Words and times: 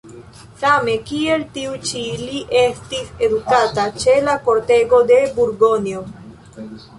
Same 0.59 0.93
kiel 1.09 1.43
tiu 1.57 1.75
ĉi 1.89 2.01
li 2.21 2.39
estis 2.61 3.11
edukata 3.27 3.85
ĉe 4.05 4.17
la 4.29 4.35
kortego 4.49 5.03
de 5.13 5.21
Burgonjo. 5.37 6.03